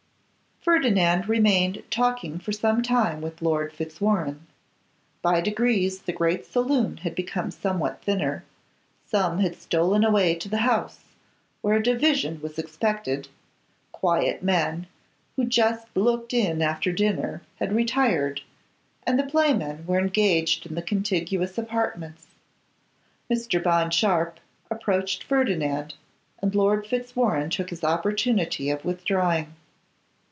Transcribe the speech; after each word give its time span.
Ferdinand 0.63 1.27
remained 1.27 1.81
talking 1.89 2.37
for 2.37 2.51
some 2.51 2.83
time 2.83 3.19
with 3.19 3.41
Lord 3.41 3.73
Fitzwarrene. 3.73 4.41
By 5.23 5.41
degrees 5.41 6.01
the 6.03 6.13
great 6.13 6.45
saloon 6.45 6.97
had 6.97 7.15
become 7.15 7.49
somewhat 7.49 8.03
thinner: 8.03 8.43
some 9.03 9.39
had 9.39 9.55
stolen 9.55 10.03
away 10.03 10.35
to 10.35 10.47
the 10.47 10.57
House, 10.59 10.99
where 11.63 11.77
a 11.77 11.81
division 11.83 12.39
was 12.41 12.59
expected; 12.59 13.27
quiet 13.91 14.43
men, 14.43 14.85
who 15.35 15.45
just 15.45 15.87
looked 15.97 16.31
in 16.31 16.61
after 16.61 16.91
dinner, 16.91 17.41
had 17.55 17.73
retired; 17.73 18.41
and 19.07 19.17
the 19.17 19.23
play 19.23 19.55
men 19.55 19.83
were 19.87 19.97
engaged 19.97 20.67
in 20.67 20.75
the 20.75 20.83
contiguous 20.83 21.57
apartments. 21.57 22.27
Mr. 23.31 23.61
Bond 23.61 23.95
Sharpe 23.95 24.39
approached 24.69 25.23
Ferdinand, 25.23 25.95
and 26.39 26.53
Lord 26.53 26.85
Fitzwarrene 26.85 27.49
took 27.49 27.71
this 27.71 27.83
opportunity 27.83 28.69
of 28.69 28.85
withdrawing. 28.85 29.55